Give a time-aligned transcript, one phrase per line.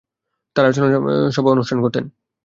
[0.55, 0.87] তারা আলোচনা
[1.31, 2.05] সভা অনুষ্ঠান করতেন।